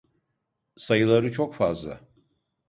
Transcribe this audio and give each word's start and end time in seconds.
Sayıları 0.77 1.31
çok 1.31 1.53
fazla. 1.53 1.99